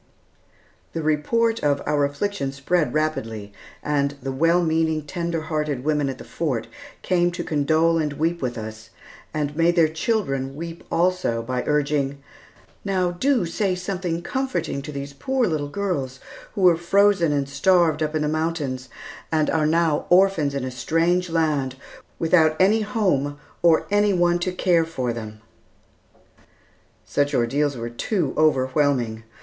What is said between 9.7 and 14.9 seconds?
their children weep also by urging, "Now, do say something comforting